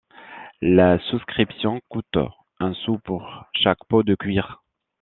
[0.63, 2.17] La souscription coûte
[2.59, 4.63] un sou pour chaque peau de cuir.